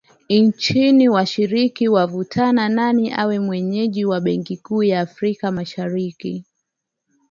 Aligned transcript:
Nchini 0.29 1.09
washiriki 1.09 1.87
wavutana 1.89 2.69
nani 2.69 3.13
awe 3.13 3.39
mwenyeji 3.39 4.05
wa 4.05 4.21
benki 4.21 4.57
kuu 4.57 4.83
ya 4.83 5.01
Afrika 5.01 5.51
Mashariki 5.51 6.45